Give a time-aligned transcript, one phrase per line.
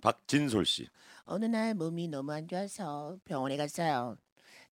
[0.00, 0.88] 박진솔 씨.
[1.24, 4.16] 어느 날 몸이 너무 안 좋아서 병원에 갔어요.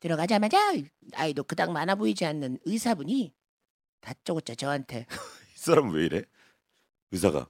[0.01, 0.73] 들어가자마자
[1.15, 3.35] 아이도 그닥 많아 보이지 않는 의사분이
[4.01, 5.07] 다짜고짜 저한테
[5.55, 6.23] 이 사람 왜 이래?
[7.11, 7.49] 의사가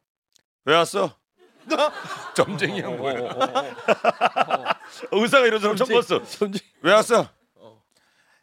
[0.65, 1.19] 왜 왔어?
[2.37, 3.17] 점쟁이야 뭐야?
[5.11, 6.21] 의사가 이런 사람 처음 봤어.
[6.83, 7.29] 왜 왔어?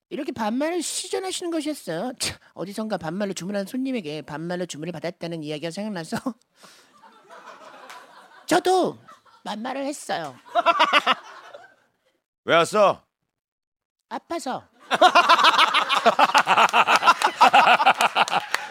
[0.09, 2.13] 이렇게 반말을 시전하시는 것이었어요.
[2.19, 6.17] 참, 어디선가 반말로 주문한 손님에게 반말로 주문을 받았다는 이야기가 생각나서
[8.45, 8.99] 저도
[9.43, 10.35] 반말을 했어요.
[12.45, 13.03] 왜 왔어?
[14.09, 14.63] 아파서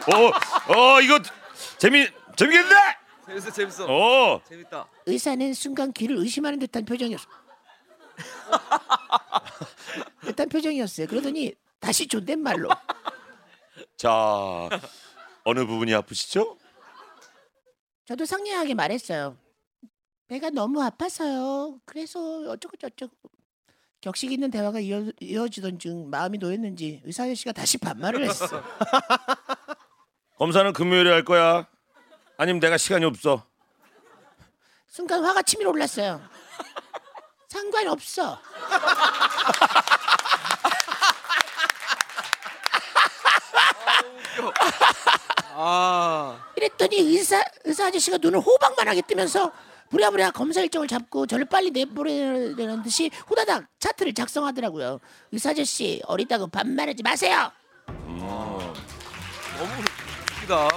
[0.06, 1.18] 어, 어 이거
[1.78, 2.74] 재미 재미겠네.
[3.26, 7.26] 재밌어 재밌어 어, 재밌다 의사는 순간 귀를 의심하는 듯한 표정이었어.
[10.22, 11.06] 듯한 표정이었어요.
[11.06, 12.68] 그러더니 다시 존댓말로
[13.96, 14.68] 자
[15.44, 16.56] 어느 부분이 아프시죠?
[18.06, 19.36] 저도 상냥하게 말했어요.
[20.32, 21.78] 배가 너무 아파서요.
[21.84, 22.18] 그래서
[22.48, 23.12] 어쩌고 저쩌고
[24.00, 28.46] 격식 있는 대화가 이어, 이어지던 중 마음이 놓였는지 의사 아저씨가 다시 반말을 했어.
[30.38, 31.68] 검사는 금요일에 할 거야.
[32.38, 33.44] 아니면 내가 시간이 없어.
[34.86, 36.22] 순간 화가 치밀어 올랐어요.
[37.50, 38.38] 상관없어.
[45.54, 49.52] 아 이랬더니 의사 의사 아저씨가 눈을 호박만하게 뜨면서
[49.92, 54.98] 부랴부랴 검사 일정을 잡고 저를 빨리 내보내는 듯이 후다닥 차트를 작성하더라고요.
[55.30, 57.52] 의사 아저씨 어리다고 반말하지 마세요.
[57.96, 58.72] 너무
[60.40, 60.68] 웃기다